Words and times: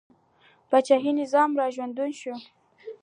پاچاهي 0.69 1.11
نظام 1.21 1.49
را 1.59 1.67
ژوندی 1.75 2.11
شو. 2.19 2.35